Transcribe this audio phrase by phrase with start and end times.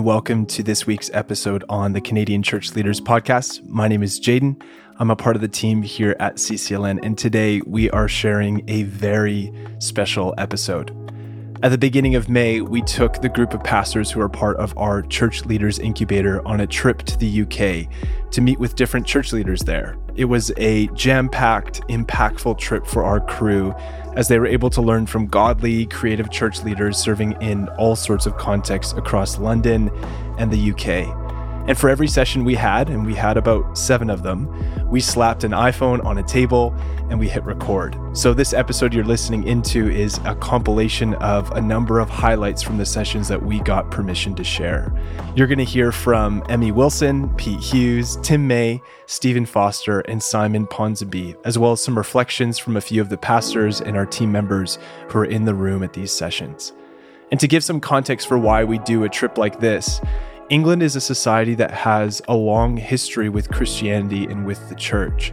[0.00, 3.62] and welcome to this week's episode on the Canadian Church Leaders Podcast.
[3.68, 4.58] My name is Jaden.
[4.98, 8.84] I'm a part of the team here at CCLN, and today we are sharing a
[8.84, 10.96] very special episode.
[11.62, 14.72] At the beginning of May, we took the group of pastors who are part of
[14.78, 17.86] our Church Leaders Incubator on a trip to the UK
[18.30, 19.98] to meet with different church leaders there.
[20.16, 23.74] It was a jam packed, impactful trip for our crew
[24.16, 28.26] as they were able to learn from godly, creative church leaders serving in all sorts
[28.26, 29.90] of contexts across London
[30.38, 31.19] and the UK.
[31.70, 34.48] And for every session we had, and we had about seven of them,
[34.90, 36.74] we slapped an iPhone on a table
[37.10, 37.96] and we hit record.
[38.12, 42.76] So, this episode you're listening into is a compilation of a number of highlights from
[42.76, 44.92] the sessions that we got permission to share.
[45.36, 50.66] You're going to hear from Emmy Wilson, Pete Hughes, Tim May, Stephen Foster, and Simon
[50.66, 54.32] Ponsonby, as well as some reflections from a few of the pastors and our team
[54.32, 56.72] members who are in the room at these sessions.
[57.30, 60.00] And to give some context for why we do a trip like this,
[60.50, 65.32] England is a society that has a long history with Christianity and with the church.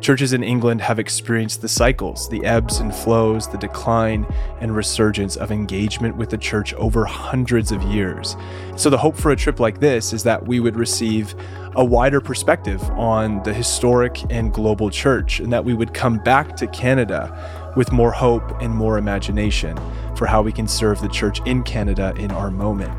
[0.00, 4.26] Churches in England have experienced the cycles, the ebbs and flows, the decline
[4.60, 8.36] and resurgence of engagement with the church over hundreds of years.
[8.74, 11.36] So, the hope for a trip like this is that we would receive
[11.76, 16.56] a wider perspective on the historic and global church, and that we would come back
[16.56, 19.78] to Canada with more hope and more imagination
[20.16, 22.92] for how we can serve the church in Canada in our moment.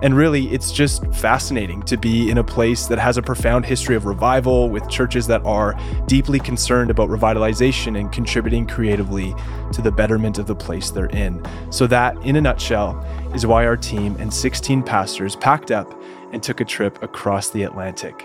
[0.00, 3.96] And really, it's just fascinating to be in a place that has a profound history
[3.96, 9.34] of revival with churches that are deeply concerned about revitalization and contributing creatively
[9.72, 11.44] to the betterment of the place they're in.
[11.70, 15.92] So, that, in a nutshell, is why our team and 16 pastors packed up
[16.32, 18.24] and took a trip across the Atlantic.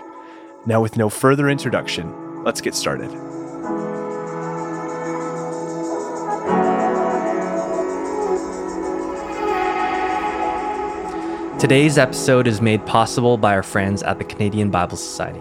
[0.66, 3.10] Now, with no further introduction, let's get started.
[11.64, 15.40] Today's episode is made possible by our friends at the Canadian Bible Society.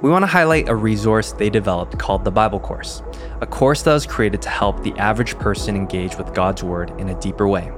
[0.00, 3.02] We want to highlight a resource they developed called the Bible Course,
[3.40, 7.08] a course that was created to help the average person engage with God's Word in
[7.08, 7.72] a deeper way.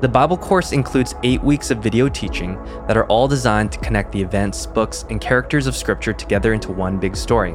[0.00, 2.54] The Bible course includes eight weeks of video teaching
[2.88, 6.72] that are all designed to connect the events, books, and characters of Scripture together into
[6.72, 7.54] one big story.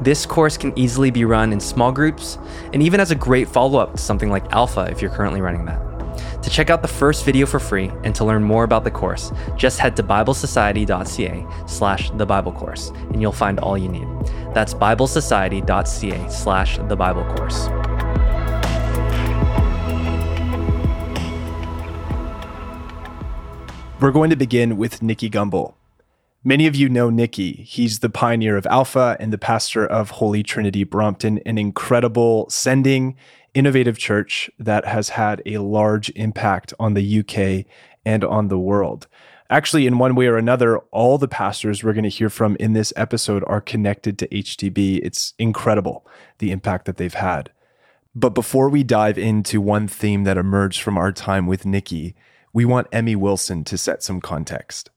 [0.00, 2.38] This course can easily be run in small groups
[2.72, 5.66] and even as a great follow up to something like Alpha if you're currently running
[5.66, 5.95] that.
[6.42, 9.32] To check out the first video for free and to learn more about the course,
[9.56, 14.08] just head to biblesociety.ca slash the Bible course and you'll find all you need.
[14.54, 17.68] That's biblesociety.ca slash the Bible course.
[23.98, 25.74] We're going to begin with Nicky Gumbel.
[26.44, 27.54] Many of you know Nicky.
[27.54, 33.16] He's the pioneer of Alpha and the pastor of Holy Trinity Brompton, an incredible sending
[33.56, 37.64] innovative church that has had a large impact on the UK
[38.04, 39.06] and on the world.
[39.48, 42.74] Actually, in one way or another, all the pastors we're going to hear from in
[42.74, 45.00] this episode are connected to HTB.
[45.02, 46.06] It's incredible
[46.38, 47.50] the impact that they've had.
[48.14, 52.14] But before we dive into one theme that emerged from our time with Nicky,
[52.52, 54.90] we want Emmy Wilson to set some context.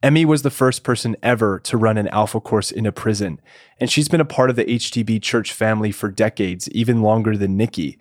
[0.00, 3.40] Emmy was the first person ever to run an alpha course in a prison,
[3.80, 7.56] and she's been a part of the HTB church family for decades, even longer than
[7.56, 7.98] Nicky.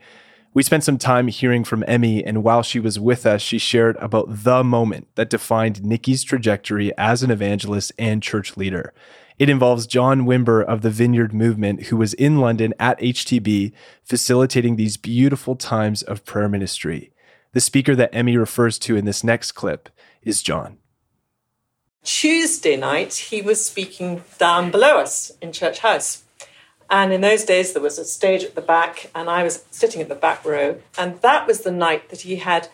[0.53, 3.97] We spent some time hearing from Emmy, and while she was with us, she shared
[3.97, 8.94] about the moment that defined Nicky's trajectory as an evangelist and church leader.
[9.40, 13.72] It involves John Wimber of the Vineyard Movement, who was in London at HTB,
[14.03, 17.12] facilitating these beautiful times of prayer ministry.
[17.53, 19.90] The speaker that Emmy refers to in this next clip
[20.22, 20.78] is John.
[22.03, 26.24] Tuesday night, he was speaking down below us in Church House.
[26.90, 30.02] And in those days, there was a stage at the back, and I was sitting
[30.02, 30.80] at the back row.
[30.97, 32.69] And that was the night that he had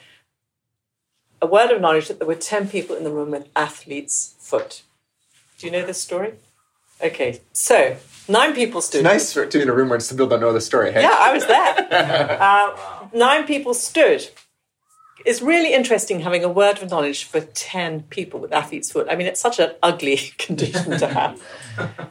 [1.41, 4.83] a word of knowledge that there were 10 people in the room with athlete's foot.
[5.57, 6.33] Do you know this story?
[7.01, 7.97] Okay, so
[8.29, 8.99] nine people stood.
[8.99, 11.01] It's nice for, to be in a room where people don't know the story, hey?
[11.01, 12.37] Yeah, I was there.
[12.39, 14.29] uh, nine people stood
[15.25, 19.07] it's really interesting having a word of knowledge for 10 people with athlete's foot.
[19.09, 21.41] I mean, it's such an ugly condition to have.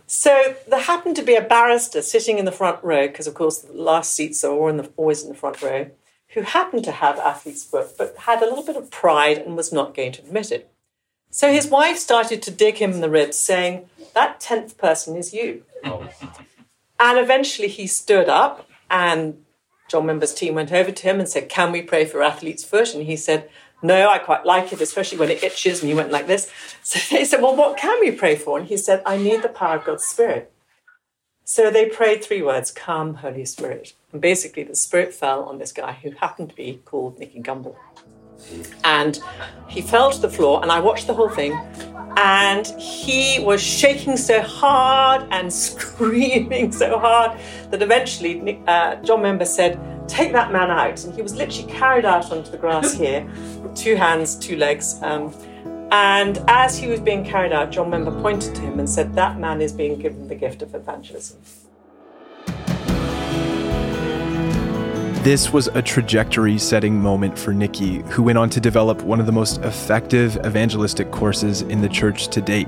[0.06, 3.58] so there happened to be a barrister sitting in the front row, because of course
[3.58, 4.52] the last seats are
[4.96, 5.90] always in the front row,
[6.34, 9.72] who happened to have athlete's foot, but had a little bit of pride and was
[9.72, 10.70] not going to admit it.
[11.30, 15.32] So his wife started to dig him in the ribs, saying, That 10th person is
[15.32, 15.64] you.
[15.84, 16.08] Oh.
[17.00, 19.42] And eventually he stood up and
[19.92, 22.94] John Wimber's team went over to him and said, Can we pray for athlete's foot?
[22.94, 23.50] And he said,
[23.82, 25.80] No, I quite like it, especially when it itches.
[25.80, 26.50] And he went like this.
[26.82, 28.58] So they said, Well, what can we pray for?
[28.58, 30.50] And he said, I need the power of God's Spirit.
[31.44, 33.92] So they prayed three words Come, Holy Spirit.
[34.12, 37.76] And basically, the Spirit fell on this guy who happened to be called Nicky Gumbel.
[38.84, 39.20] And
[39.68, 41.52] he fell to the floor, and I watched the whole thing.
[42.16, 47.38] And he was shaking so hard and screaming so hard
[47.70, 51.04] that eventually uh, John Wimber said, Take that man out.
[51.04, 53.26] And he was literally carried out onto the grass here,
[53.74, 54.98] two hands, two legs.
[55.02, 55.32] Um,
[55.90, 59.38] and as he was being carried out, John Wimber pointed to him and said, That
[59.38, 61.38] man is being given the gift of evangelism.
[65.22, 69.26] This was a trajectory setting moment for Nicky, who went on to develop one of
[69.26, 72.66] the most effective evangelistic courses in the church to date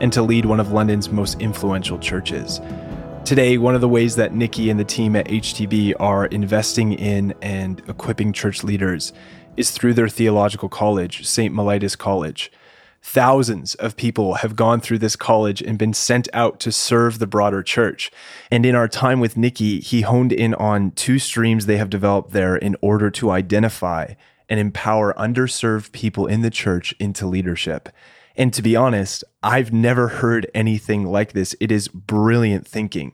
[0.00, 2.58] and to lead one of London's most influential churches.
[3.26, 7.34] Today, one of the ways that Nicky and the team at HTB are investing in
[7.42, 9.12] and equipping church leaders
[9.58, 11.54] is through their theological college, St.
[11.54, 12.50] Mellitus College.
[13.02, 17.26] Thousands of people have gone through this college and been sent out to serve the
[17.26, 18.10] broader church.
[18.50, 22.32] And in our time with Nicky, he honed in on two streams they have developed
[22.32, 24.14] there in order to identify
[24.50, 27.88] and empower underserved people in the church into leadership.
[28.36, 31.54] And to be honest, I've never heard anything like this.
[31.60, 33.12] It is brilliant thinking.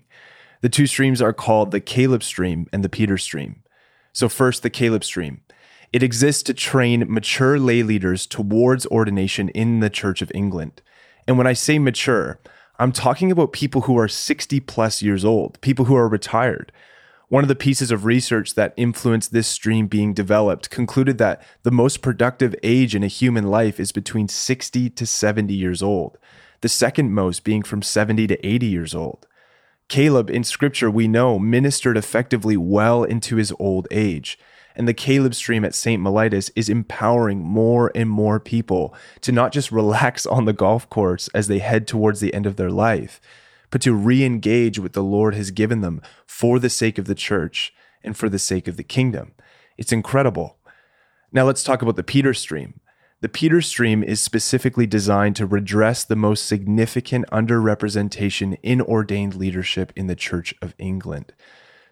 [0.62, 3.62] The two streams are called the Caleb stream and the Peter stream.
[4.12, 5.42] So, first, the Caleb stream.
[5.92, 10.82] It exists to train mature lay leaders towards ordination in the Church of England.
[11.26, 12.38] And when I say mature,
[12.78, 16.72] I'm talking about people who are 60 plus years old, people who are retired.
[17.28, 21.72] One of the pieces of research that influenced this stream being developed concluded that the
[21.72, 26.18] most productive age in a human life is between 60 to 70 years old,
[26.60, 29.26] the second most being from 70 to 80 years old.
[29.88, 34.38] Caleb, in scripture, we know, ministered effectively well into his old age.
[34.76, 36.02] And the Caleb stream at St.
[36.02, 41.28] Mellitus is empowering more and more people to not just relax on the golf course
[41.34, 43.20] as they head towards the end of their life,
[43.70, 47.14] but to re engage what the Lord has given them for the sake of the
[47.14, 47.72] church
[48.04, 49.32] and for the sake of the kingdom.
[49.78, 50.58] It's incredible.
[51.32, 52.80] Now let's talk about the Peter stream.
[53.22, 59.90] The Peter stream is specifically designed to redress the most significant underrepresentation in ordained leadership
[59.96, 61.32] in the Church of England.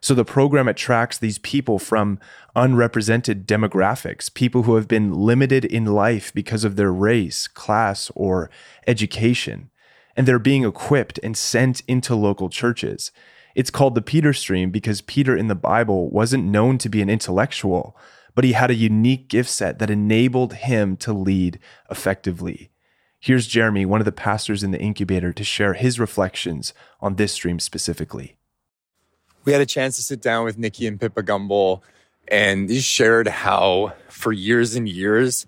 [0.05, 2.19] So the program attracts these people from
[2.55, 8.51] unrepresented demographics, people who have been limited in life because of their race, class, or
[8.87, 9.71] education.
[10.15, 13.12] And they're being equipped and sent into local churches.
[13.55, 17.09] It's called the Peter stream because Peter in the Bible wasn't known to be an
[17.09, 17.97] intellectual,
[18.35, 21.59] but he had a unique gift set that enabled him to lead
[21.91, 22.71] effectively.
[23.21, 27.33] Here's Jeremy, one of the pastors in the incubator, to share his reflections on this
[27.33, 28.37] stream specifically
[29.44, 31.82] we had a chance to sit down with Nicky and Pippa Gumbel,
[32.29, 35.46] and they shared how for years and years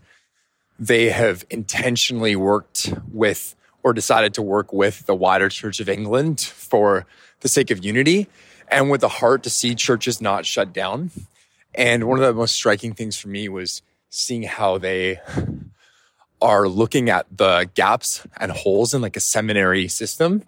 [0.79, 6.41] they have intentionally worked with or decided to work with the wider Church of England
[6.41, 7.07] for
[7.41, 8.29] the sake of unity
[8.69, 11.11] and with the heart to see churches not shut down.
[11.75, 15.21] And one of the most striking things for me was seeing how they
[16.43, 20.43] are looking at the gaps and holes in like a seminary system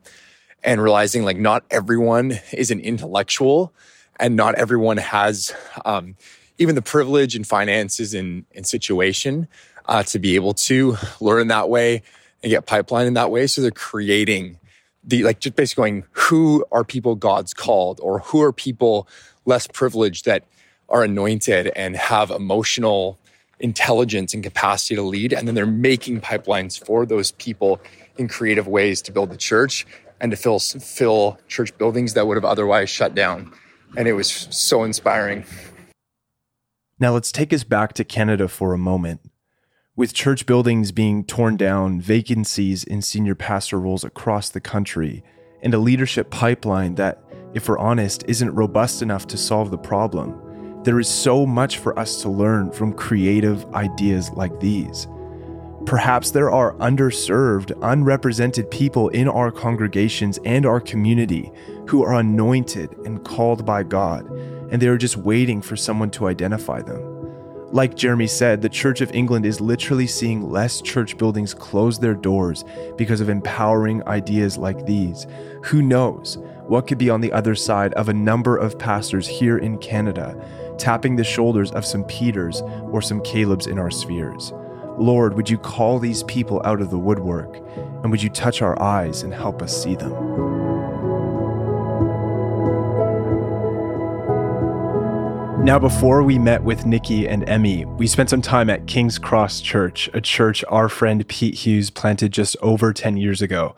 [0.63, 3.73] and realizing like not everyone is an intellectual
[4.19, 6.17] and not everyone has um,
[6.59, 9.49] even the privilege and finances and, and situation
[9.87, 12.03] uh, to be able to learn that way
[12.43, 13.47] and get pipeline in that way.
[13.47, 14.59] So they're creating
[15.05, 19.09] the like just basically going, who are people God's called or who are people
[19.47, 20.45] less privileged that
[20.89, 23.19] are anointed and have emotional
[23.61, 25.33] intelligence and capacity to lead.
[25.33, 27.81] And then they're making pipelines for those people
[28.17, 29.87] in creative ways to build the church
[30.21, 33.53] and to fill fill church buildings that would have otherwise shut down.
[33.97, 35.45] And it was so inspiring.
[37.01, 39.21] Now let's take us back to Canada for a moment.
[39.97, 45.25] With church buildings being torn down, vacancies in senior pastor roles across the country,
[45.63, 47.23] and a leadership pipeline that,
[47.55, 50.41] if we're honest, isn't robust enough to solve the problem,
[50.85, 55.09] there is so much for us to learn from creative ideas like these.
[55.89, 61.51] Perhaps there are underserved, unrepresented people in our congregations and our community
[61.87, 64.31] who are anointed and called by God,
[64.71, 67.73] and they are just waiting for someone to identify them.
[67.73, 72.15] Like Jeremy said, the Church of England is literally seeing less church buildings close their
[72.15, 72.67] doors
[72.99, 75.27] because of empowering ideas like these.
[75.65, 79.57] Who knows what could be on the other side of a number of pastors here
[79.57, 80.37] in Canada,
[80.77, 84.53] tapping the shoulders of some Peters or some Calebs in our spheres?
[84.99, 87.57] Lord, would you call these people out of the woodwork
[88.03, 90.13] and would you touch our eyes and help us see them?
[95.65, 99.61] Now, before we met with Nicky and Emmy, we spent some time at King's Cross
[99.61, 103.77] Church, a church our friend Pete Hughes planted just over 10 years ago.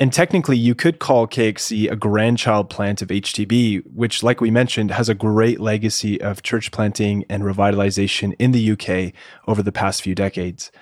[0.00, 4.92] And technically, you could call KXC a grandchild plant of HTB, which, like we mentioned,
[4.92, 9.12] has a great legacy of church planting and revitalization in the UK
[9.46, 10.72] over the past few decades.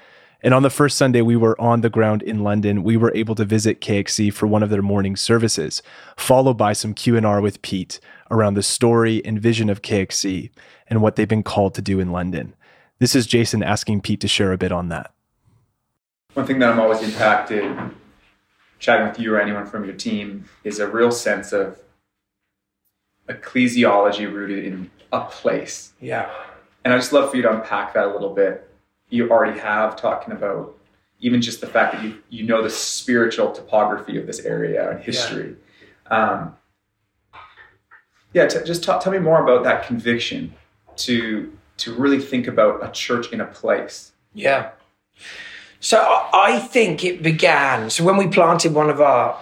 [0.41, 3.35] And on the first Sunday we were on the ground in London, we were able
[3.35, 5.83] to visit KXC for one of their morning services,
[6.17, 7.99] followed by some Q&R with Pete
[8.31, 10.51] around the story and vision of KXC
[10.87, 12.55] and what they've been called to do in London.
[13.01, 15.13] This is Jason asking Pete to share a bit on that.
[16.35, 17.77] One thing that I'm always impacted
[18.79, 21.79] chatting with you or anyone from your team is a real sense of
[23.29, 25.93] ecclesiology rooted in a place.
[26.01, 26.31] Yeah.
[26.85, 28.71] And I just love for you to unpack that a little bit.
[29.11, 30.75] You already have talking about
[31.21, 35.01] even just the fact that you you know the spiritual topography of this area and
[35.01, 35.57] history.
[36.11, 36.57] Yeah, um,
[38.33, 40.55] yeah t- just talk, tell me more about that conviction
[40.97, 44.13] to to really think about a church in a place.
[44.35, 44.71] Yeah.
[45.81, 45.99] So
[46.33, 47.91] I think it began.
[47.91, 49.41] So when we planted, one of our,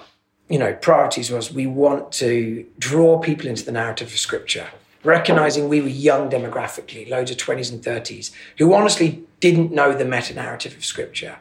[0.48, 4.68] you know, priorities was we want to draw people into the narrative of Scripture,
[5.02, 10.04] recognizing we were young demographically, loads of twenties and thirties, who honestly didn't know the
[10.04, 11.38] meta narrative of Scripture.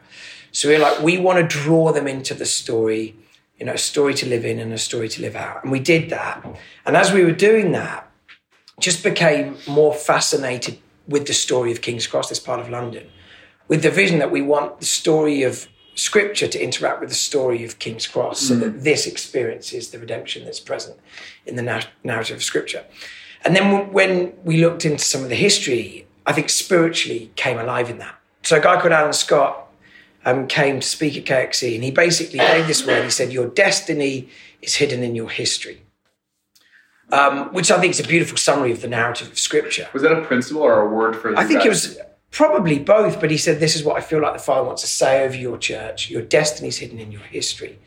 [0.50, 3.14] So we're like, we want to draw them into the story,
[3.58, 5.80] you know, a story to live in and a story to live out, and we
[5.80, 6.42] did that.
[6.86, 8.10] And as we were doing that,
[8.80, 13.10] just became more fascinated with the story of King's Cross, this part of London
[13.68, 17.64] with the vision that we want the story of scripture to interact with the story
[17.64, 18.48] of King's Cross mm.
[18.48, 18.82] so that mm.
[18.82, 20.98] this experiences the redemption that's present
[21.46, 22.84] in the narrative of scripture.
[23.44, 27.90] And then when we looked into some of the history, I think spiritually came alive
[27.90, 28.16] in that.
[28.42, 29.68] So a guy called Alan Scott
[30.24, 33.04] um, came to speak at KXC and he basically gave this word.
[33.04, 34.28] He said, Your destiny
[34.60, 35.82] is hidden in your history.
[37.12, 39.88] Um, which I think is a beautiful summary of the narrative of Scripture.
[39.92, 41.38] Was that a principle or a word for?
[41.38, 42.00] I think it was
[42.36, 44.88] Probably both, but he said, This is what I feel like the Father wants to
[44.88, 46.10] say over your church.
[46.10, 47.78] Your destiny is hidden in your history.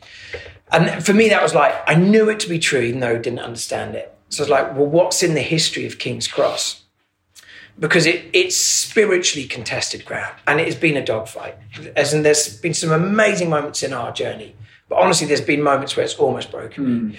[0.72, 3.18] And for me, that was like, I knew it to be true, even though I
[3.18, 4.12] didn't understand it.
[4.28, 6.82] So I was like, Well, what's in the history of King's Cross?
[7.78, 11.54] Because it, it's spiritually contested ground and it has been a dogfight.
[11.94, 14.56] As in, there's been some amazing moments in our journey,
[14.88, 16.86] but honestly, there's been moments where it's almost broken.
[17.14, 17.16] Mm.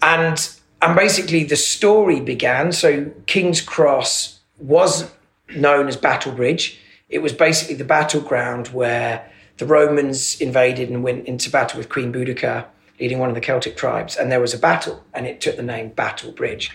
[0.00, 0.50] And
[0.80, 2.72] and basically, the story began.
[2.72, 5.10] So King's Cross was
[5.54, 6.78] known as Battle Bridge.
[7.08, 12.12] It was basically the battleground where the Romans invaded and went into battle with Queen
[12.12, 12.66] Boudicca,
[13.00, 14.16] leading one of the Celtic tribes.
[14.16, 16.70] And there was a battle, and it took the name Battle Bridge.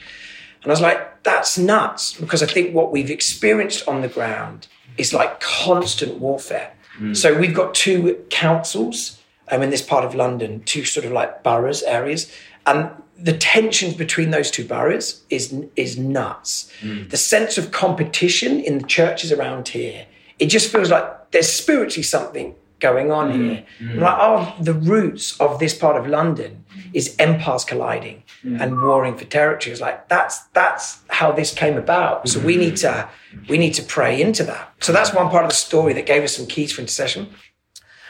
[0.61, 4.67] And I was like, that's nuts, because I think what we've experienced on the ground
[4.97, 6.73] is like constant warfare.
[6.99, 7.15] Mm.
[7.15, 11.43] So we've got two councils um, in this part of London, two sort of like
[11.43, 12.31] boroughs, areas.
[12.65, 16.71] And the tensions between those two boroughs is is nuts.
[16.81, 17.09] Mm.
[17.09, 20.05] The sense of competition in the churches around here,
[20.39, 23.35] it just feels like there's spiritually something going on mm.
[23.35, 23.65] here.
[23.79, 23.99] Mm.
[23.99, 28.61] Like, oh, the roots of this part of London is empires colliding mm.
[28.61, 29.71] and warring for territory.
[29.71, 32.27] It's like that's that's how this came about.
[32.27, 33.09] So we need to
[33.47, 34.73] we need to pray into that.
[34.81, 37.29] So that's one part of the story that gave us some keys for intercession.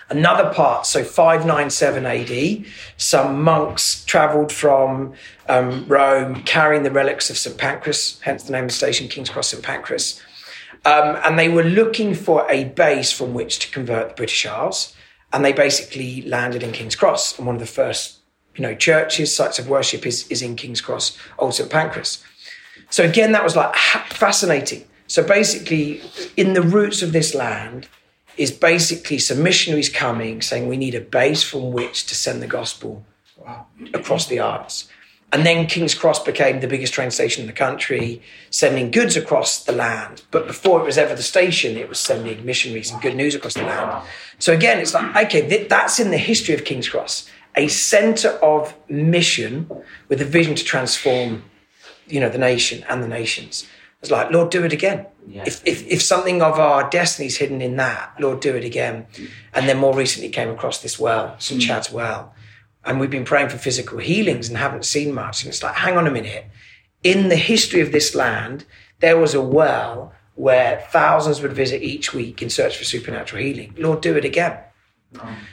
[0.09, 2.65] Another part, so 597 AD,
[2.97, 5.13] some monks travelled from
[5.47, 7.57] um, Rome carrying the relics of St.
[7.57, 9.63] Pancras, hence the name of the station, King's Cross St.
[9.63, 10.21] Pancras.
[10.85, 14.95] Um, and they were looking for a base from which to convert the British Isles.
[15.31, 17.37] And they basically landed in King's Cross.
[17.37, 18.19] And one of the first
[18.55, 21.69] you know, churches, sites of worship is, is in King's Cross, Old St.
[21.69, 22.23] Pancras.
[22.89, 24.85] So again, that was like fascinating.
[25.07, 26.01] So basically,
[26.37, 27.87] in the roots of this land,
[28.37, 32.47] is basically some missionaries coming saying we need a base from which to send the
[32.47, 33.05] gospel
[33.93, 34.89] across the Isles.
[35.31, 38.21] And then King's Cross became the biggest train station in the country,
[38.51, 40.21] sending goods across the land.
[40.29, 43.55] But before it was ever the station, it was sending missionaries and good news across
[43.55, 44.07] the land.
[44.37, 48.75] So again, it's like, okay, that's in the history of King's Cross, a center of
[48.87, 49.69] mission
[50.07, 51.43] with a vision to transform,
[52.07, 53.65] you know, the nation and the nations.
[54.03, 55.05] It's like, Lord, do it again.
[55.25, 55.45] Yeah.
[55.47, 59.07] If, if, if something of our destiny is hidden in that, Lord, do it again.
[59.53, 61.61] And then more recently came across this well, St.
[61.61, 61.65] Mm.
[61.65, 62.35] Chad's well.
[62.83, 65.41] And we've been praying for physical healings and haven't seen much.
[65.41, 66.47] And it's like, hang on a minute.
[67.01, 68.65] In the history of this land,
[68.99, 73.73] there was a well where thousands would visit each week in search for supernatural healing.
[73.77, 74.57] Lord, do it again.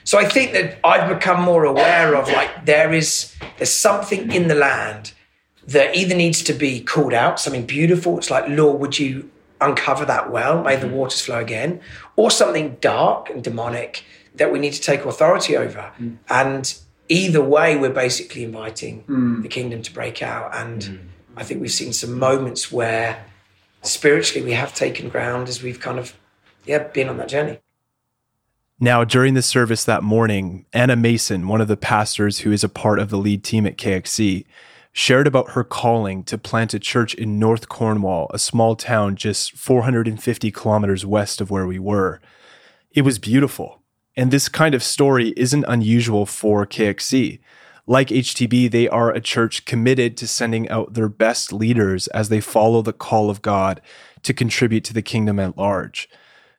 [0.03, 4.49] So I think that I've become more aware of like there is there's something in
[4.49, 5.13] the land
[5.67, 8.19] that either needs to be called out, something beautiful.
[8.19, 10.63] It's like, Lord, would you uncover that well?
[10.63, 10.97] May the mm-hmm.
[10.97, 11.81] waters flow again.
[12.17, 15.93] Or something dark and demonic that we need to take authority over.
[16.01, 16.19] Mm.
[16.29, 16.75] And
[17.09, 19.43] either way, we're basically inviting mm.
[19.43, 20.55] the kingdom to break out.
[20.55, 20.99] And mm.
[21.37, 23.25] I think we've seen some moments where
[23.83, 26.15] spiritually we have taken ground as we've kind of,
[26.65, 27.59] yeah, been on that journey.
[28.83, 32.69] Now, during the service that morning, Anna Mason, one of the pastors who is a
[32.69, 34.47] part of the lead team at KXC,
[34.93, 39.53] shared about her calling to plant a church in North Cornwall, a small town just
[39.53, 42.21] 450 kilometers west of where we were.
[42.93, 43.83] It was beautiful.
[44.17, 47.39] And this kind of story isn't unusual for KXC.
[47.87, 52.41] Like HTB, they are a church committed to sending out their best leaders as they
[52.41, 53.81] follow the call of God
[54.23, 56.09] to contribute to the kingdom at large.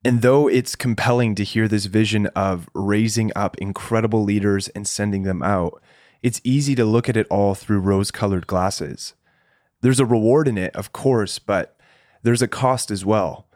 [0.03, 5.23] And though it's compelling to hear this vision of raising up incredible leaders and sending
[5.23, 5.81] them out,
[6.23, 9.13] it's easy to look at it all through rose colored glasses.
[9.81, 11.75] There's a reward in it, of course, but
[12.21, 13.47] there's a cost as well.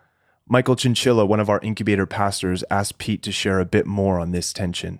[0.47, 4.31] Michael Chinchilla, one of our incubator pastors, asked Pete to share a bit more on
[4.31, 4.99] this tension.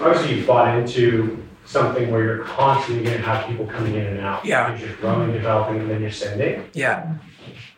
[0.00, 4.20] Obviously, you bought into something where you're constantly going to have people coming in and
[4.20, 4.44] out.
[4.44, 4.70] Yeah.
[4.70, 6.68] You're just growing, developing, and then you're sending.
[6.72, 7.14] Yeah.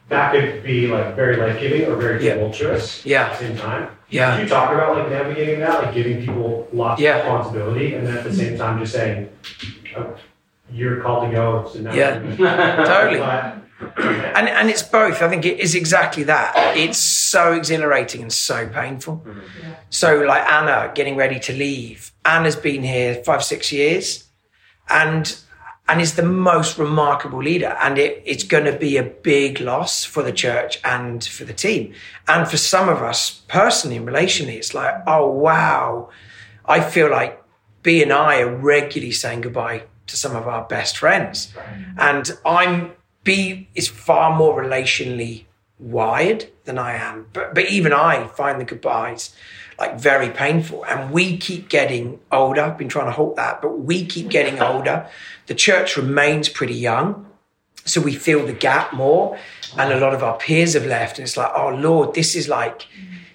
[0.08, 2.34] That could be like very life giving or very Yeah.
[2.34, 3.24] tumultuous Yeah.
[3.26, 3.88] at the same time.
[4.10, 4.36] Yeah.
[4.36, 7.16] Did you talk about like navigating that, like giving people lots Yeah.
[7.16, 9.28] of responsibility, and then at the same time just saying,
[9.96, 10.14] oh,
[10.70, 12.18] "You're called to go." So now Yeah.
[12.86, 13.18] Totally.
[13.18, 13.58] But-
[14.36, 15.20] And and it's both.
[15.22, 16.52] I think it is exactly that.
[16.76, 19.16] It's so exhilarating and so painful.
[19.26, 19.40] Mm-hmm.
[19.62, 19.68] Yeah.
[19.90, 22.12] So like Anna getting ready to leave.
[22.24, 24.24] Anna's been here five, six years
[24.88, 25.36] and
[25.86, 27.76] and is the most remarkable leader.
[27.80, 31.52] And it, it's going to be a big loss for the church and for the
[31.52, 31.94] team.
[32.26, 36.10] And for some of us personally and relationally, it's like, oh wow.
[36.64, 37.42] I feel like
[37.82, 41.52] B and I are regularly saying goodbye to some of our best friends.
[41.98, 45.44] And I'm B is far more relationally
[45.78, 47.26] wired than I am.
[47.32, 49.34] But but even I find the goodbyes
[49.78, 50.84] like very painful.
[50.84, 52.62] And we keep getting older.
[52.62, 55.08] I've been trying to halt that, but we keep getting older.
[55.46, 57.26] The church remains pretty young.
[57.86, 59.38] So we feel the gap more.
[59.76, 61.18] And a lot of our peers have left.
[61.18, 62.86] And it's like, oh Lord, this is like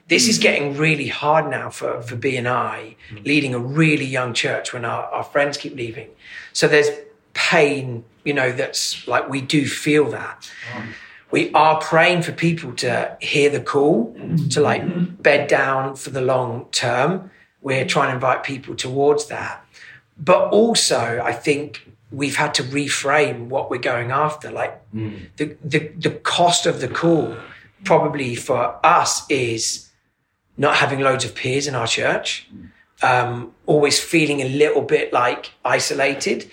[0.09, 4.33] this is getting really hard now for, for B and I, leading a really young
[4.33, 6.09] church when our, our friends keep leaving.
[6.51, 6.89] So there's
[7.35, 10.51] pain, you know, that's like we do feel that.
[10.75, 10.95] Um,
[11.31, 14.15] We are praying for people to hear the call,
[14.51, 17.29] to like bed down for the long term.
[17.61, 19.63] We're trying to invite people towards that.
[20.17, 24.51] But also, I think we've had to reframe what we're going after.
[24.51, 24.81] Like
[25.37, 27.35] the, the, the cost of the call
[27.83, 29.89] probably for us is
[30.57, 32.47] not having loads of peers in our church,
[33.01, 36.49] um, always feeling a little bit like isolated.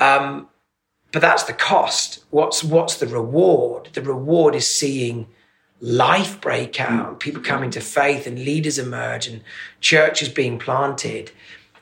[0.00, 0.48] Um,
[1.16, 2.22] but that's the cost.
[2.28, 3.88] What's what's the reward?
[3.94, 5.26] The reward is seeing
[5.80, 9.42] life break out, people coming to faith, and leaders emerge, and
[9.80, 11.30] churches being planted.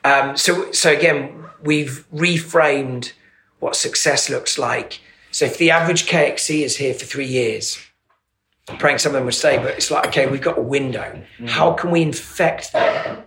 [0.05, 3.11] Um, so so again, we've reframed
[3.59, 5.01] what success looks like.
[5.31, 7.84] So if the average KXC is here for three years,
[8.65, 11.21] praying some of them would stay, but it's like, okay, we've got a window.
[11.39, 11.49] Mm.
[11.49, 13.23] How can we infect them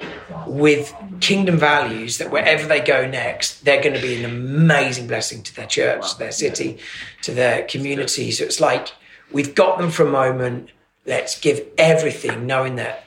[0.46, 5.42] with kingdom values that wherever they go next, they're going to be an amazing blessing
[5.44, 6.78] to their church, to their city,
[7.22, 8.30] to their community.
[8.32, 8.92] So it's like
[9.30, 10.70] we've got them for a moment.
[11.06, 13.04] Let's give everything, knowing that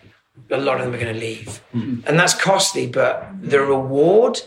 [0.49, 2.07] a lot of them are going to leave, mm-hmm.
[2.07, 2.87] and that's costly.
[2.87, 4.39] But the reward,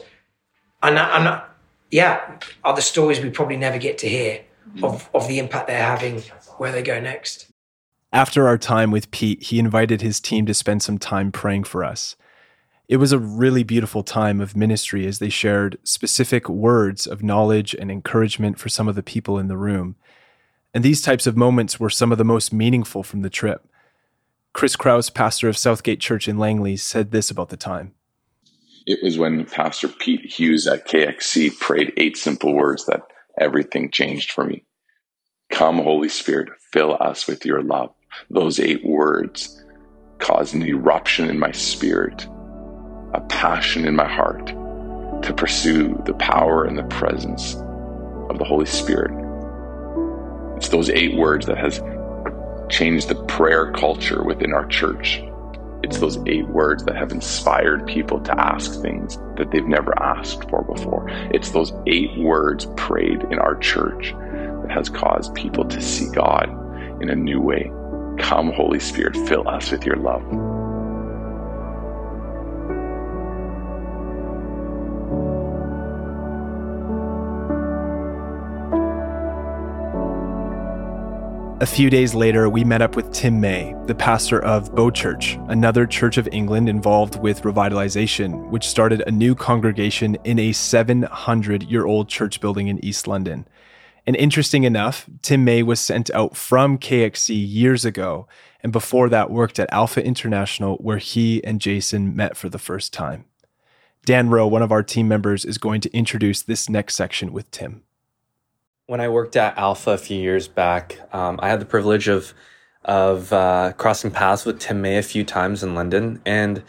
[0.83, 1.43] and and
[1.91, 4.43] yeah, are the stories we probably never get to hear
[4.83, 6.23] of of the impact they're having
[6.59, 7.53] where they go next.
[8.15, 11.83] After our time with Pete, he invited his team to spend some time praying for
[11.83, 12.15] us.
[12.87, 17.75] It was a really beautiful time of ministry as they shared specific words of knowledge
[17.75, 19.97] and encouragement for some of the people in the room.
[20.73, 23.67] And these types of moments were some of the most meaningful from the trip.
[24.53, 27.95] Chris Kraus, pastor of Southgate Church in Langley, said this about the time.
[28.87, 33.03] It was when Pastor Pete Hughes at KXC prayed eight simple words that
[33.41, 34.63] everything changed for me.
[35.51, 37.91] Come, Holy Spirit, fill us with your love.
[38.31, 39.65] Those eight words
[40.19, 42.27] caused an eruption in my spirit,
[43.13, 44.47] a passion in my heart
[45.23, 47.55] to pursue the power and the presence
[48.31, 49.13] of the Holy Spirit.
[50.57, 51.81] It's those eight words that has
[52.71, 55.23] changed the prayer culture within our church.
[55.83, 60.49] It's those eight words that have inspired people to ask things that they've never asked
[60.49, 61.07] for before.
[61.33, 64.15] It's those eight words prayed in our church
[64.63, 66.49] that has caused people to see God
[67.03, 67.71] in a new way.
[68.19, 70.23] Come, Holy Spirit, fill us with your love.
[81.65, 85.39] A few days later, we met up with Tim May, the pastor of Bow Church,
[85.49, 91.63] another church of England involved with revitalization, which started a new congregation in a 700
[91.63, 93.47] year old church building in East London.
[94.07, 98.29] And interesting enough, Tim May was sent out from KXC years ago,
[98.63, 102.93] and before that worked at Alpha International, where he and Jason met for the first
[102.93, 103.25] time.
[104.05, 107.51] Dan Rowe, one of our team members, is going to introduce this next section with
[107.51, 107.83] Tim.
[108.87, 112.35] When I worked at Alpha a few years back, um, I had the privilege of
[112.85, 116.63] of uh, crossing paths with Tim May a few times in London, and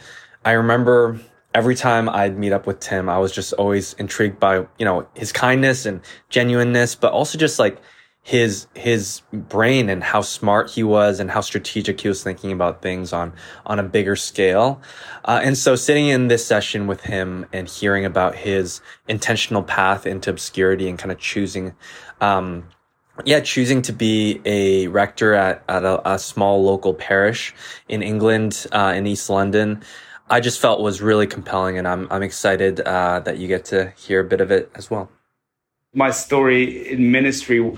[0.45, 1.19] I remember
[1.55, 5.07] every time I'd meet up with Tim, I was just always intrigued by you know
[5.15, 7.81] his kindness and genuineness, but also just like
[8.21, 12.81] his his brain and how smart he was and how strategic he was thinking about
[12.81, 13.33] things on
[13.65, 14.81] on a bigger scale.
[15.23, 20.05] Uh, and so sitting in this session with him and hearing about his intentional path
[20.05, 21.73] into obscurity and kind of choosing
[22.19, 22.65] um,
[23.23, 27.55] yeah, choosing to be a rector at, at a, a small local parish
[27.87, 29.81] in England, uh, in East London,
[30.29, 33.91] I just felt was really compelling, and I'm I'm excited uh, that you get to
[33.97, 35.09] hear a bit of it as well.
[35.93, 37.71] My story in ministry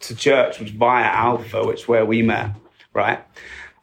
[0.00, 2.50] to church was via Alpha, which where we met,
[2.92, 3.20] right?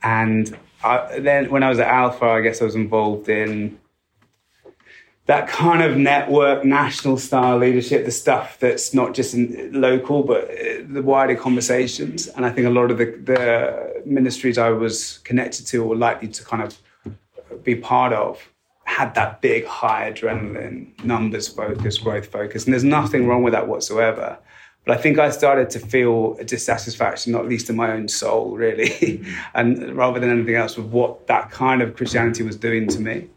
[0.04, 3.80] And I, then when I was at Alpha, I guess I was involved in
[5.26, 10.84] that kind of network, national style leadership, the stuff that's not just local, but uh,
[10.88, 12.28] the wider conversations.
[12.28, 16.28] And I think a lot of the, the ministries I was connected to or likely
[16.28, 16.78] to kind of
[17.66, 18.48] be part of
[18.86, 22.66] had that big high adrenaline, numbers focus, growth focus.
[22.66, 24.38] And there's nothing wrong with that whatsoever.
[24.86, 28.56] But I think I started to feel a dissatisfaction, not least in my own soul,
[28.56, 29.26] really,
[29.56, 33.28] and rather than anything else, with what that kind of Christianity was doing to me.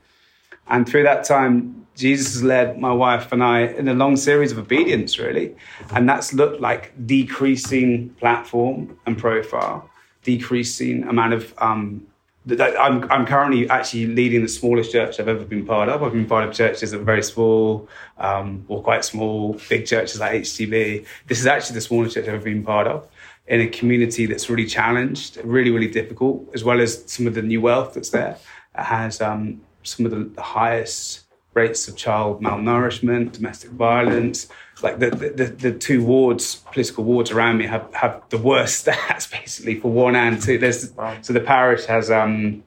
[0.68, 4.58] And through that time, Jesus led my wife and I in a long series of
[4.58, 5.56] obedience, really.
[5.90, 9.88] And that's looked like decreasing platform and profile,
[10.22, 12.06] decreasing amount of um,
[12.50, 16.02] I'm, I'm currently actually leading the smallest church I've ever been part of.
[16.02, 20.20] I've been part of churches that are very small um, or quite small, big churches
[20.20, 21.06] like HTB.
[21.26, 23.08] This is actually the smallest church I've ever been part of
[23.46, 27.42] in a community that's really challenged, really, really difficult, as well as some of the
[27.42, 28.37] new wealth that's there.
[28.78, 31.27] It has um, some of the highest
[31.59, 34.49] rates of child malnourishment, domestic violence,
[34.83, 39.31] like the, the, the, two wards, political wards around me have, have the worst stats
[39.31, 40.59] basically for one and two.
[40.59, 41.18] There's, wow.
[41.23, 42.62] So the parish has um,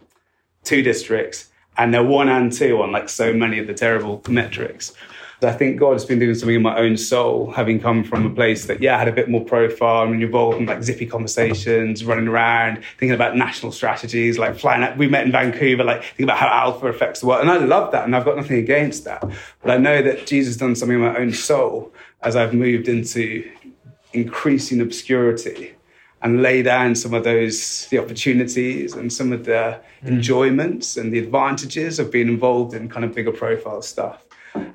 [0.64, 4.94] two districts and they're one and two on like so many of the terrible metrics.
[5.44, 8.30] I think God has been doing something in my own soul, having come from a
[8.30, 12.28] place that, yeah, had a bit more profile and involved in like zippy conversations, running
[12.28, 14.98] around, thinking about national strategies, like flying out.
[14.98, 17.42] We met in Vancouver, like thinking about how alpha affects the world.
[17.42, 18.06] And I love that.
[18.06, 19.24] And I've got nothing against that.
[19.64, 22.88] But I know that Jesus has done something in my own soul as I've moved
[22.88, 23.50] into
[24.14, 25.74] increasing obscurity
[26.22, 30.08] and lay down some of those the opportunities and some of the mm.
[30.08, 34.24] enjoyments and the advantages of being involved in kind of bigger profile stuff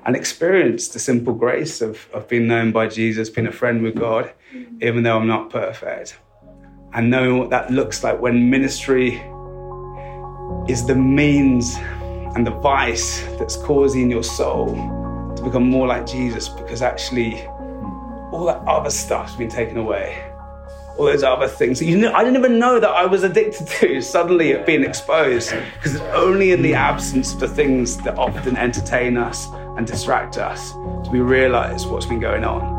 [0.07, 3.93] and experience the simple grace of, of being known by Jesus, being a friend with
[3.93, 4.81] God, mm-hmm.
[4.81, 6.17] even though I'm not perfect.
[6.93, 9.15] And knowing what that looks like when ministry
[10.69, 11.75] is the means
[12.35, 14.67] and the vice that's causing your soul
[15.35, 17.45] to become more like Jesus because actually
[18.31, 20.23] all that other stuff's been taken away.
[20.97, 21.79] All those other things.
[21.79, 25.53] That you know, I didn't even know that I was addicted to suddenly being exposed
[25.75, 30.37] because it's only in the absence of the things that often entertain us and distract
[30.37, 32.75] us do we realize what's been going on.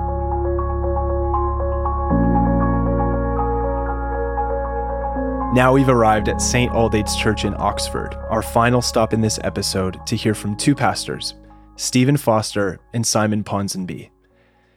[5.55, 6.71] Now we've arrived at St.
[6.73, 11.35] Aldate's Church in Oxford, our final stop in this episode to hear from two pastors,
[11.77, 14.11] Stephen Foster and Simon Ponsonby.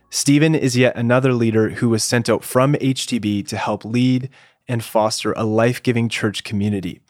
[0.09, 4.29] Stephen is yet another leader who was sent out from HTB to help lead
[4.67, 7.01] and foster a life giving church community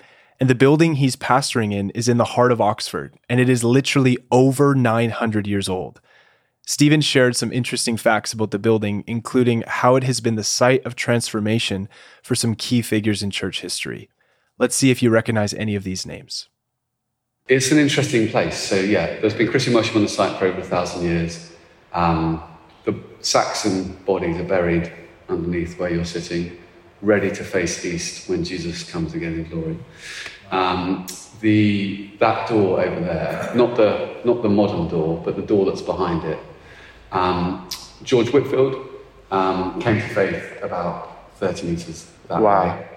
[0.41, 3.63] and the building he's pastoring in is in the heart of Oxford, and it is
[3.63, 6.01] literally over 900 years old.
[6.65, 10.83] Stephen shared some interesting facts about the building, including how it has been the site
[10.83, 11.87] of transformation
[12.23, 14.09] for some key figures in church history.
[14.57, 16.49] Let's see if you recognize any of these names.
[17.47, 18.57] It's an interesting place.
[18.57, 21.51] So, yeah, there's been Christian worship on the site for over a thousand years.
[21.93, 22.41] Um,
[22.85, 24.91] the Saxon bodies are buried
[25.29, 26.57] underneath where you're sitting,
[27.03, 29.77] ready to face east when Jesus comes again in glory.
[30.51, 31.07] Um,
[31.39, 35.81] the, that door over there, not the, not the modern door, but the door that's
[35.81, 36.39] behind it.
[37.11, 37.67] Um,
[38.03, 38.87] George Whitefield
[39.31, 42.63] um, came to faith about 30 metres that wow.
[42.65, 42.87] way.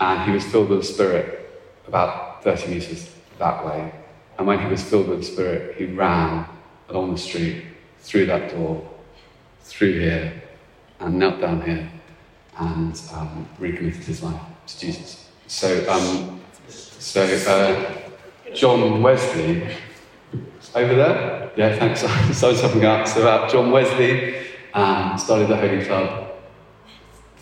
[0.00, 3.92] And he was filled with the Spirit about 30 metres that way.
[4.36, 6.46] And when he was filled with the Spirit, he ran
[6.88, 7.64] along the street,
[8.00, 8.88] through that door,
[9.62, 10.42] through here,
[11.00, 11.88] and knelt down here
[12.58, 15.28] and um, recommitted his life to Jesus.
[15.46, 16.37] So um,
[17.08, 19.66] so, uh, John Wesley,
[20.74, 21.50] over there?
[21.56, 22.00] Yeah, thanks.
[22.36, 23.08] Someone's helping out.
[23.08, 26.28] So, about John Wesley, and started the Holy Club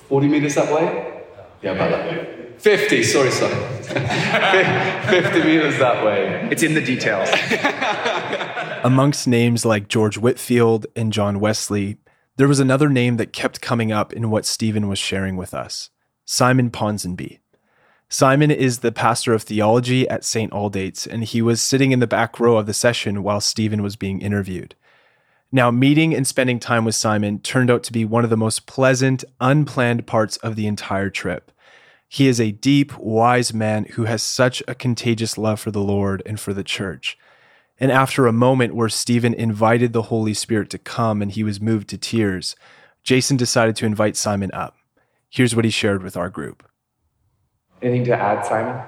[0.09, 1.23] 40 meters that way?
[1.63, 2.61] Yeah, about that.
[2.61, 3.55] 50, sorry, sorry.
[3.83, 6.49] 50 meters that way.
[6.51, 7.29] It's in the details.
[8.85, 11.99] Amongst names like George Whitefield and John Wesley,
[12.37, 15.91] there was another name that kept coming up in what Stephen was sharing with us
[16.25, 17.41] Simon Ponsonby.
[18.09, 20.53] Simon is the pastor of theology at St.
[20.53, 23.97] Aldate's, and he was sitting in the back row of the session while Stephen was
[23.97, 24.77] being interviewed.
[25.51, 28.67] Now, meeting and spending time with Simon turned out to be one of the most
[28.67, 31.51] pleasant, unplanned parts of the entire trip.
[32.09, 36.23] He is a deep, wise man who has such a contagious love for the Lord
[36.25, 37.19] and for the church.
[37.81, 41.61] And after a moment where Stephen invited the Holy Spirit to come and he was
[41.61, 42.55] moved to tears,
[43.03, 44.77] Jason decided to invite Simon up.
[45.29, 46.67] Here's what he shared with our group.
[47.83, 48.83] Anything to add, Simon?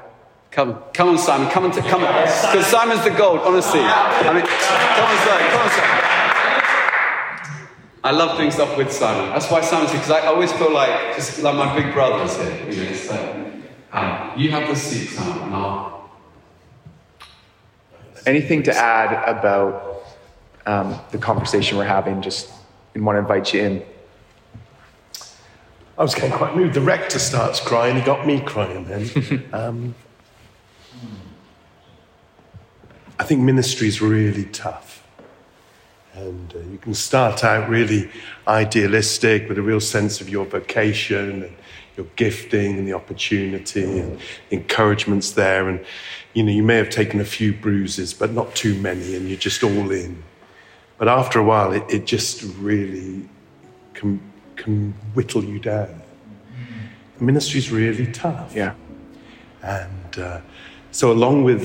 [0.51, 1.51] Come, come on, Simon.
[1.51, 2.13] Come on, to, come on.
[2.13, 3.81] Because Simon's the gold, honestly.
[3.81, 5.51] I mean, come on, Simon.
[5.51, 6.05] Come on, Simon.
[8.05, 9.31] I love doing stuff with Simon.
[9.31, 12.71] That's why Simon's here, because I always feel like, just like my big brother's here.
[12.71, 16.11] You know, um, you have the seat, Simon, and I'll...
[18.27, 20.05] Anything to add about
[20.67, 22.23] um, the conversation we're having?
[22.23, 22.51] Just
[22.97, 23.83] want to invite you in.
[25.99, 26.75] I was getting quite moved.
[26.75, 27.97] The rector starts crying.
[27.97, 29.49] He got me crying then.
[29.53, 29.95] um,
[33.19, 35.05] I think ministry is really tough.
[36.15, 38.09] And uh, you can start out really
[38.47, 41.57] idealistic with a real sense of your vocation and
[41.97, 45.69] your gifting and the opportunity and the encouragement's there.
[45.69, 45.85] And,
[46.33, 49.37] you know, you may have taken a few bruises, but not too many, and you're
[49.37, 50.23] just all in.
[50.97, 53.29] But after a while, it, it just really
[53.95, 54.21] can,
[54.59, 56.03] can whittle you down.
[57.17, 58.55] The ministry's really tough.
[58.55, 58.75] Yeah.
[59.63, 60.41] And uh,
[60.91, 61.63] so, along with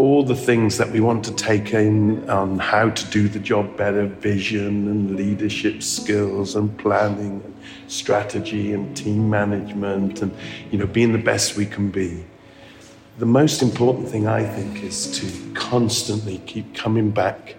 [0.00, 3.76] all the things that we want to take in on how to do the job
[3.76, 7.54] better vision and leadership skills and planning and
[7.86, 10.34] strategy and team management and
[10.70, 12.24] you know being the best we can be
[13.18, 17.56] the most important thing i think is to constantly keep coming back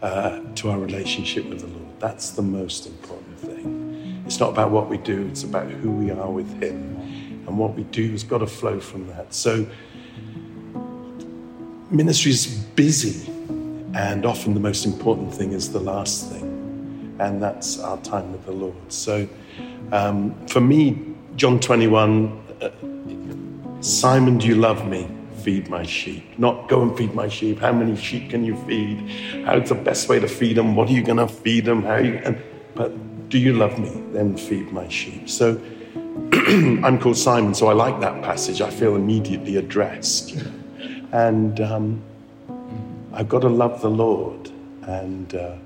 [0.00, 3.23] uh, to our relationship with the lord that's the most important
[4.26, 6.96] it's not about what we do it's about who we are with him
[7.46, 9.66] and what we do has got to flow from that so
[11.94, 13.30] ministry is busy,
[13.94, 18.44] and often the most important thing is the last thing, and that's our time with
[18.44, 18.92] the Lord.
[18.92, 19.28] So,
[19.92, 25.08] um, for me, John 21, uh, Simon, do you love me?
[25.42, 26.38] Feed my sheep.
[26.38, 27.58] Not go and feed my sheep.
[27.58, 28.98] How many sheep can you feed?
[29.44, 30.74] How's the best way to feed them?
[30.74, 31.82] What are you going to feed them?
[31.82, 32.36] How you,
[32.74, 32.92] but
[33.34, 33.90] do you love me?
[34.12, 35.28] Then feed my sheep.
[35.28, 35.60] So,
[36.86, 38.60] I'm called Simon, so I like that passage.
[38.60, 40.36] I feel immediately addressed
[41.10, 42.00] and um,
[43.12, 44.50] I've got to love the Lord,
[44.82, 45.56] and uh,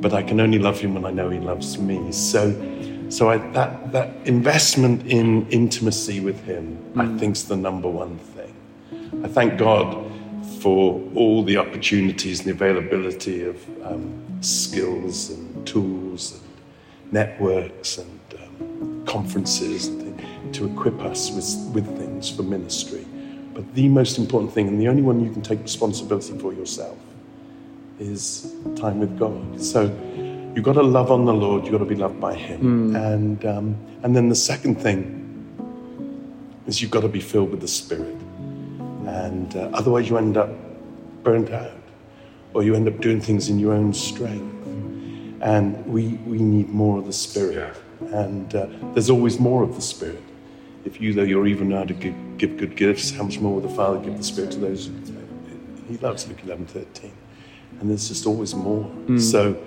[0.00, 2.12] but I can only love Him when I know He loves me.
[2.12, 2.54] So,
[3.08, 7.02] so I, that that investment in intimacy with Him, mm.
[7.02, 8.54] I think, is the number one thing.
[9.24, 10.08] I thank God
[10.60, 16.51] for all the opportunities and the availability of um, skills and tools and
[17.12, 23.06] networks and um, conferences and to equip us with, with things for ministry.
[23.54, 26.98] But the most important thing, and the only one you can take responsibility for yourself,
[28.00, 29.60] is time with God.
[29.62, 29.82] So
[30.54, 32.92] you've got to love on the Lord, you've got to be loved by Him.
[32.92, 33.14] Mm.
[33.14, 35.20] And, um, and then the second thing
[36.66, 38.16] is you've got to be filled with the Spirit.
[39.06, 40.50] And uh, otherwise, you end up
[41.22, 41.72] burnt out,
[42.54, 44.66] or you end up doing things in your own strength.
[45.42, 47.76] And we, we need more of the Spirit.
[48.12, 50.22] And uh, there's always more of the Spirit.
[50.84, 53.68] If you, though you're even now to give, give good gifts, how much more will
[53.68, 54.90] the Father give the Spirit to those
[55.88, 56.28] He loves?
[56.28, 57.12] Luke 11, 13.
[57.80, 58.84] And there's just always more.
[58.84, 59.20] Mm.
[59.20, 59.60] So,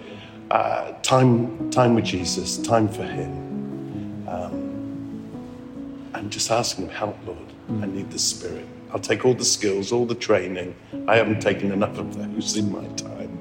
[0.49, 4.27] uh, time, time with Jesus, time for Him.
[4.29, 7.37] Um, and just asking Him, help, Lord.
[7.69, 7.83] Mm.
[7.83, 8.65] I need the Spirit.
[8.91, 10.73] I'll take all the skills, all the training.
[11.05, 13.37] I haven't taken enough of those in my time.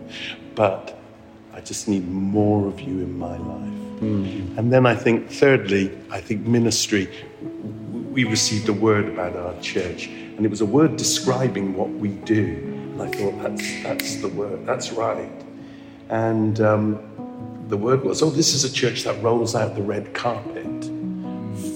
[0.57, 0.99] But
[1.55, 4.01] I just need more of you in my life.
[4.01, 4.59] Mm.
[4.59, 7.09] And then I think, thirdly, I think ministry.
[8.11, 12.09] We received a word about our church, and it was a word describing what we
[12.09, 12.61] do.
[12.93, 15.31] And I thought, that's, that's the word, that's right.
[16.09, 20.13] And um, the word was, oh, this is a church that rolls out the red
[20.13, 20.85] carpet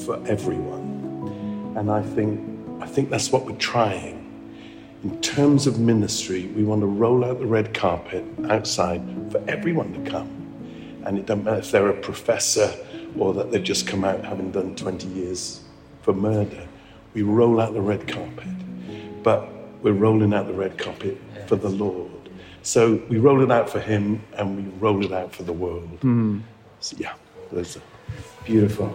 [0.05, 1.75] for everyone.
[1.77, 2.41] And I think,
[2.83, 4.18] I think that's what we're trying.
[5.05, 9.93] In terms of ministry, we want to roll out the red carpet outside for everyone
[9.93, 10.29] to come.
[11.05, 12.75] And it doesn't matter if they're a professor
[13.17, 15.63] or that they've just come out having done 20 years
[16.03, 16.67] for murder.
[17.15, 19.49] We roll out the red carpet, but
[19.83, 22.11] we're rolling out the red carpet for the Lord.
[22.63, 26.01] So we roll it out for Him and we roll it out for the world.
[26.01, 26.43] Mm.
[26.81, 27.15] So, yeah,
[27.53, 27.65] are
[28.45, 28.89] Beautiful.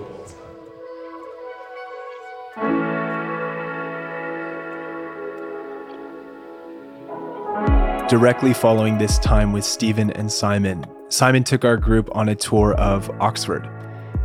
[8.10, 12.74] Directly following this time with Stephen and Simon, Simon took our group on a tour
[12.74, 13.68] of Oxford.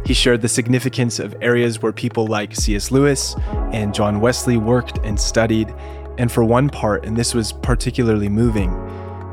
[0.05, 2.91] He shared the significance of areas where people like C.S.
[2.91, 3.37] Lewis
[3.73, 5.73] and John Wesley worked and studied.
[6.19, 8.75] And for one part, and this was particularly moving,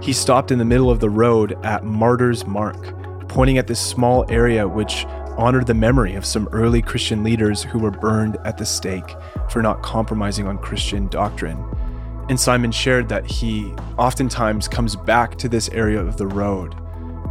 [0.01, 2.93] he stopped in the middle of the road at Martyr's Mark,
[3.27, 5.05] pointing at this small area which
[5.38, 9.15] honored the memory of some early Christian leaders who were burned at the stake
[9.49, 11.58] for not compromising on Christian doctrine.
[12.27, 16.75] And Simon shared that he oftentimes comes back to this area of the road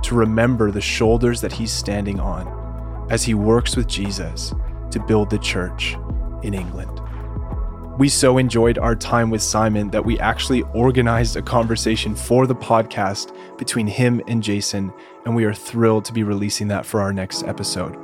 [0.05, 4.55] to remember the shoulders that he's standing on as he works with Jesus
[4.91, 5.97] to build the church
[6.43, 7.01] in England.
[7.99, 12.55] We so enjoyed our time with Simon that we actually organized a conversation for the
[12.55, 14.93] podcast between him and Jason,
[15.25, 17.97] and we are thrilled to be releasing that for our next episode.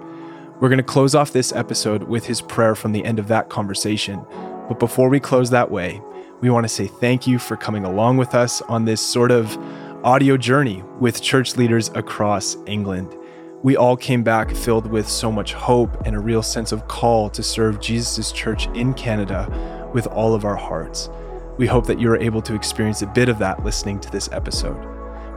[0.60, 3.48] We're going to close off this episode with his prayer from the end of that
[3.48, 4.24] conversation.
[4.68, 6.00] But before we close that way,
[6.40, 9.58] we want to say thank you for coming along with us on this sort of
[10.04, 13.14] audio journey with church leaders across England.
[13.62, 17.28] We all came back filled with so much hope and a real sense of call
[17.30, 21.10] to serve Jesus' church in Canada with all of our hearts.
[21.58, 24.82] We hope that you're able to experience a bit of that listening to this episode.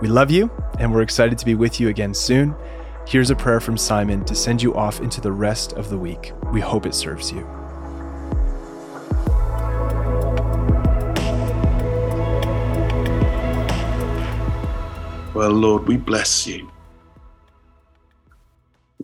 [0.01, 2.55] We love you, and we're excited to be with you again soon.
[3.05, 6.31] Here's a prayer from Simon to send you off into the rest of the week.
[6.53, 7.62] We hope it serves you.
[15.33, 16.69] Well, Lord, we bless you.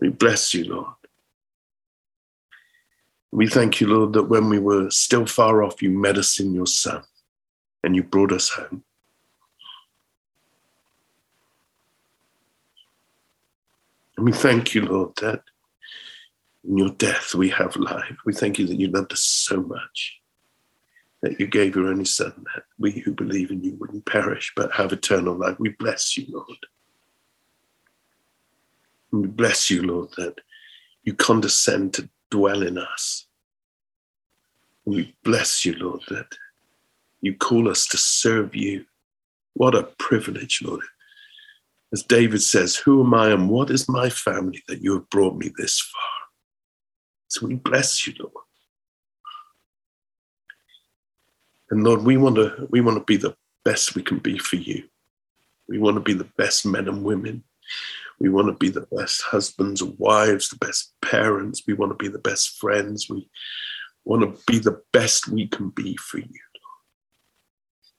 [0.00, 0.94] We bless you, Lord.
[3.32, 6.54] We thank you, Lord, that when we were still far off, you met us in
[6.54, 7.02] your Son
[7.82, 8.84] and you brought us home.
[14.16, 15.42] And we thank you, Lord, that
[16.62, 18.16] in your death we have life.
[18.24, 20.19] We thank you that you loved us so much
[21.22, 24.72] that you gave your only Son, that we who believe in you wouldn't perish but
[24.72, 25.56] have eternal life.
[25.58, 26.58] We bless you, Lord.
[29.12, 30.40] And we bless you, Lord, that
[31.02, 33.26] you condescend to dwell in us.
[34.86, 36.36] And we bless you, Lord, that
[37.20, 38.86] you call us to serve you.
[39.54, 40.82] What a privilege, Lord.
[41.92, 45.36] As David says, Who am I and what is my family that you have brought
[45.36, 46.02] me this far?
[47.28, 48.44] So we bless you, Lord.
[51.70, 54.56] And Lord, we want to we want to be the best we can be for
[54.56, 54.84] you.
[55.68, 57.44] We want to be the best men and women.
[58.18, 61.62] We want to be the best husbands and wives, the best parents.
[61.66, 63.08] We want to be the best friends.
[63.08, 63.28] We
[64.04, 66.40] want to be the best we can be for you.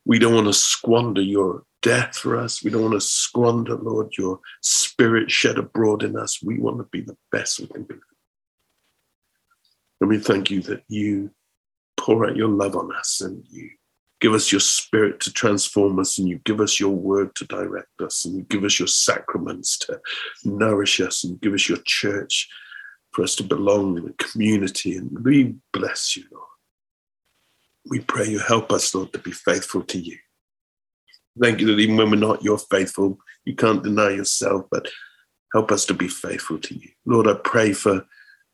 [0.05, 2.63] We don't want to squander your death for us.
[2.63, 6.41] We don't want to squander, Lord, your spirit shed abroad in us.
[6.43, 7.95] We want to be the best we can be.
[9.99, 11.31] And we thank you that you
[12.01, 13.69] pour out your love on us and you
[14.21, 18.01] give us your spirit to transform us and you give us your word to direct
[18.01, 19.99] us and you give us your sacraments to
[20.43, 22.49] nourish us and give us your church
[23.11, 24.97] for us to belong in a community.
[24.97, 26.45] And we bless you lord.
[27.89, 30.17] We pray you help us lord to be faithful to you.
[31.39, 34.87] Thank you that even when we're not you're faithful you can't deny yourself but
[35.53, 36.89] help us to be faithful to you.
[37.05, 38.05] Lord i pray for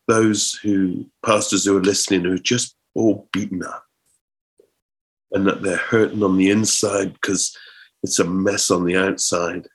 [0.06, 3.84] those who pastors who are listening who are just all beaten up
[5.30, 7.56] and that they're hurting on the inside because
[8.02, 9.68] it's a mess on the outside.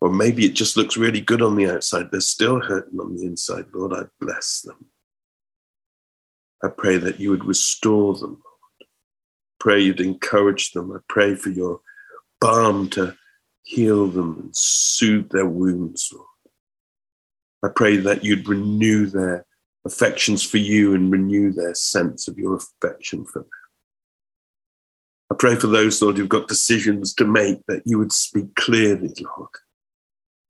[0.00, 2.10] Or maybe it just looks really good on the outside.
[2.10, 3.66] They're still hurting on the inside.
[3.74, 4.86] Lord, I bless them.
[6.62, 8.88] I pray that you would restore them, Lord.
[9.60, 10.92] Pray you'd encourage them.
[10.92, 11.80] I pray for your
[12.40, 13.14] balm to
[13.62, 16.26] heal them and soothe their wounds, Lord.
[17.62, 19.46] I pray that you'd renew their
[19.84, 23.48] affections for you and renew their sense of your affection for them.
[25.30, 29.14] I pray for those, Lord, who've got decisions to make that you would speak clearly,
[29.20, 29.50] Lord,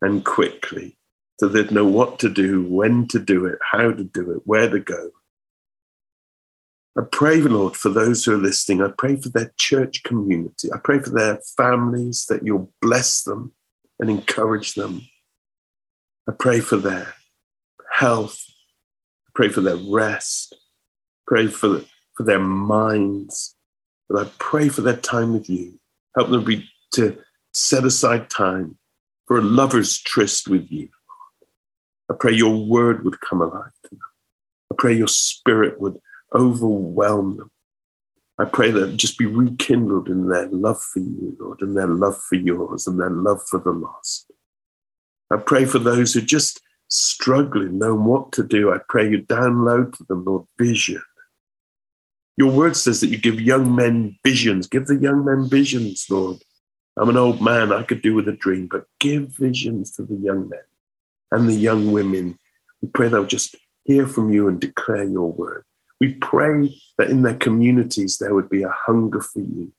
[0.03, 0.99] and quickly,
[1.41, 4.69] so they'd know what to do, when to do it, how to do it, where
[4.69, 5.11] to go.
[6.97, 8.81] I pray, Lord, for those who are listening.
[8.81, 10.73] I pray for their church community.
[10.73, 13.53] I pray for their families that you'll bless them
[13.99, 15.03] and encourage them.
[16.29, 17.15] I pray for their
[17.91, 18.45] health
[19.35, 20.55] pray for their rest,
[21.27, 21.83] pray for,
[22.17, 23.57] for their minds,
[24.09, 25.79] but I pray for their time with you.
[26.17, 27.19] Help them be, to
[27.53, 28.79] set aside time
[29.27, 30.89] for a lover's tryst with you.
[32.11, 34.01] I pray your word would come alive to them.
[34.73, 35.99] I pray your spirit would
[36.35, 37.51] overwhelm them.
[38.39, 42.21] I pray that just be rekindled in their love for you, Lord, and their love
[42.21, 44.31] for yours and their love for the lost.
[45.31, 46.61] I pray for those who just
[46.95, 51.03] struggling, knowing what to do, I pray you download to them, Lord, vision.
[52.37, 54.67] Your word says that you give young men visions.
[54.67, 56.39] Give the young men visions, Lord.
[56.97, 60.15] I'm an old man, I could do with a dream, but give visions to the
[60.15, 60.61] young men
[61.33, 62.39] and the young women.
[62.81, 65.65] We pray they'll just hear from you and declare your word.
[66.01, 69.73] We pray that in their communities there would be a hunger for you.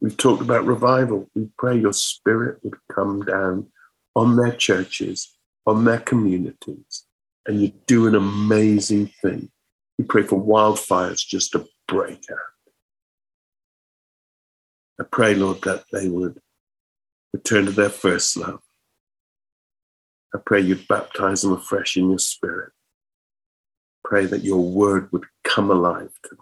[0.00, 1.30] We've talked about revival.
[1.34, 3.68] We pray your spirit would come down
[4.14, 5.33] on their churches,
[5.66, 7.04] on their communities,
[7.46, 9.50] and you do an amazing thing.
[9.98, 12.38] We pray for wildfires just to break out.
[15.00, 16.40] I pray, Lord, that they would
[17.32, 18.60] return to their first love.
[20.34, 22.72] I pray you'd baptize them afresh in your spirit.
[24.04, 26.38] Pray that your word would come alive to them.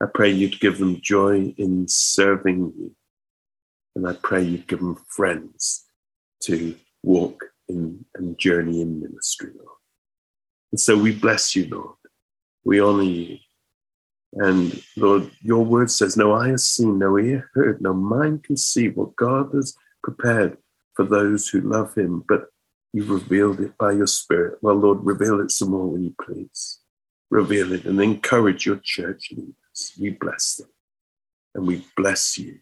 [0.00, 2.94] I pray you'd give them joy in serving you.
[3.94, 5.86] And I pray you'd give them friends
[6.42, 9.78] to walk in and journey in ministry, Lord.
[10.72, 11.96] And so we bless you, Lord.
[12.64, 13.38] We honor you.
[14.34, 18.56] And Lord, your word says, No eye has seen, no ear heard, no mind can
[18.56, 20.58] see what God has prepared
[20.94, 22.24] for those who love him.
[22.28, 22.46] But
[22.92, 24.58] you've revealed it by your spirit.
[24.60, 26.80] Well, Lord, reveal it some more, will you please?
[27.30, 29.92] Reveal it and encourage your church leaders.
[30.00, 30.68] We bless them
[31.54, 32.58] and we bless you